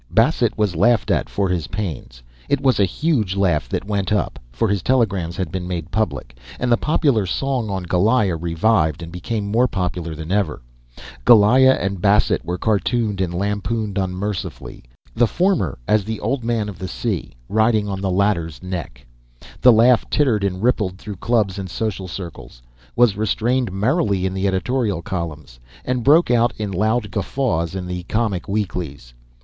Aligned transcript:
Bassett 0.09 0.57
was 0.57 0.75
laughed 0.75 1.11
at 1.11 1.29
for 1.29 1.47
his 1.47 1.67
pains. 1.67 2.23
It 2.49 2.59
was 2.59 2.79
a 2.79 2.85
huge 2.85 3.35
laugh 3.35 3.69
that 3.69 3.85
went 3.85 4.11
up 4.11 4.39
(for 4.51 4.67
his 4.67 4.81
telegrams 4.81 5.37
had 5.37 5.51
been 5.51 5.67
made 5.67 5.91
public), 5.91 6.35
and 6.59 6.71
the 6.71 6.75
popular 6.75 7.27
song 7.27 7.69
on 7.69 7.83
Goliah 7.85 8.35
revived 8.35 9.03
and 9.03 9.11
became 9.11 9.45
more 9.45 9.67
popular 9.67 10.15
than 10.15 10.31
ever. 10.31 10.63
Goliah 11.23 11.77
and 11.79 12.01
Bassett 12.01 12.43
were 12.43 12.57
cartooned 12.57 13.21
and 13.21 13.31
lampooned 13.31 13.99
unmercifully, 13.99 14.81
the 15.13 15.27
former, 15.27 15.77
as 15.87 16.03
the 16.03 16.19
Old 16.19 16.43
Man 16.43 16.67
of 16.67 16.79
the 16.79 16.87
Sea, 16.87 17.33
riding 17.47 17.87
on 17.87 18.01
the 18.01 18.09
latter's 18.09 18.63
neck. 18.63 19.05
The 19.61 19.71
laugh 19.71 20.09
tittered 20.09 20.43
and 20.43 20.63
rippled 20.63 20.97
through 20.97 21.17
clubs 21.17 21.59
and 21.59 21.69
social 21.69 22.07
circles, 22.07 22.63
was 22.95 23.15
restrainedly 23.15 23.71
merry 23.77 24.25
in 24.25 24.33
the 24.33 24.47
editorial 24.47 25.03
columns, 25.03 25.59
and 25.85 26.03
broke 26.03 26.31
out 26.31 26.53
in 26.57 26.71
loud 26.71 27.11
guffaws 27.11 27.75
in 27.75 27.85
the 27.85 28.01
comic 28.05 28.47
weeklies. 28.47 29.13